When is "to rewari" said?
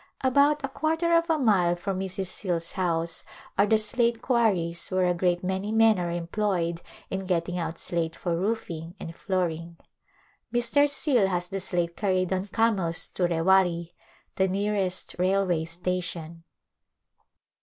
13.09-13.93